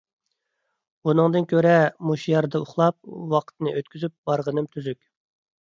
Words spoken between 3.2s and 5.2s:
ۋاقىتنى ئۆتكۈزۈپ بارغىنىم تۈزۈك.